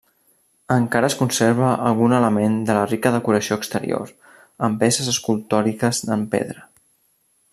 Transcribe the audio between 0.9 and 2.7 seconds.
es conserva algun element